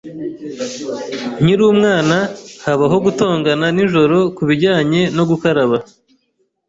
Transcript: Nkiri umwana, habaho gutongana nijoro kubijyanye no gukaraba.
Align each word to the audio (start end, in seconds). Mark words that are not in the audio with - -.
Nkiri 1.41 1.63
umwana, 1.73 2.17
habaho 2.65 2.97
gutongana 3.05 3.65
nijoro 3.75 4.17
kubijyanye 4.35 5.01
no 5.15 5.23
gukaraba. 5.29 5.77